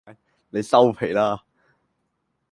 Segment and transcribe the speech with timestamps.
[0.49, 1.43] 你收皮啦